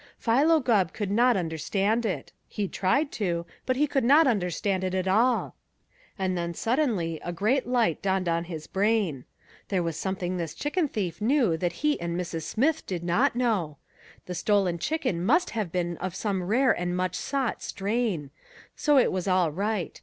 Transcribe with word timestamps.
Philo 0.17 0.59
Gubb 0.59 0.93
could 0.93 1.11
not 1.11 1.37
understand 1.37 2.07
it. 2.07 2.31
He 2.47 2.67
tried 2.67 3.11
to, 3.11 3.45
but 3.67 3.75
he 3.75 3.85
could 3.85 4.03
not 4.03 4.25
understand 4.25 4.83
it 4.83 4.95
at 4.95 5.07
all. 5.07 5.53
And 6.17 6.35
then 6.35 6.55
suddenly 6.55 7.19
a 7.23 7.31
great 7.31 7.67
light 7.67 8.01
dawned 8.01 8.27
in 8.27 8.45
his 8.45 8.65
brain. 8.65 9.25
There 9.69 9.83
was 9.83 9.95
something 9.95 10.37
this 10.37 10.55
chicken 10.55 10.87
thief 10.87 11.21
knew 11.21 11.55
that 11.55 11.71
he 11.85 12.01
and 12.01 12.19
Mrs. 12.19 12.45
Smith 12.45 12.83
did 12.87 13.03
not 13.03 13.35
know. 13.35 13.77
The 14.25 14.33
stolen 14.33 14.79
chicken 14.79 15.23
must 15.23 15.51
have 15.51 15.71
been 15.71 15.97
of 15.97 16.15
some 16.15 16.41
rare 16.41 16.71
and 16.71 16.97
much 16.97 17.13
sought 17.13 17.61
strain. 17.61 18.31
So 18.75 18.97
it 18.97 19.11
was 19.11 19.27
all 19.27 19.51
right. 19.51 19.99